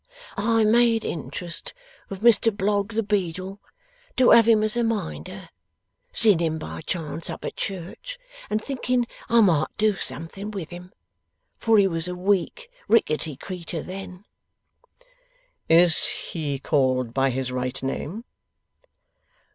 [0.35, 1.75] I made interest
[2.09, 3.59] with Mr Blogg the Beadle
[4.17, 5.49] to have him as a Minder,
[6.11, 8.17] seeing him by chance up at church,
[8.49, 10.91] and thinking I might do something with him.
[11.59, 14.25] For he was a weak ricketty creetur then.'
[15.69, 18.23] 'Is he called by his right name?